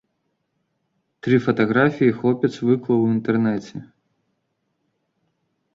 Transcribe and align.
Тры 1.27 1.35
фатаграфіі 1.47 2.15
хлопец 2.23 2.51
выклаў 2.71 2.97
у 3.05 3.13
інтэрнэце. 3.19 3.87